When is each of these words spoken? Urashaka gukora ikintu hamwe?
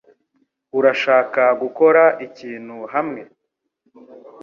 Urashaka 0.77 1.43
gukora 1.61 2.03
ikintu 2.25 2.77
hamwe? 2.93 3.21